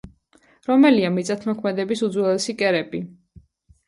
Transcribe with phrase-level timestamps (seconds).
[0.69, 3.03] რომელია მიწადმოქმედების უძველესი კერები?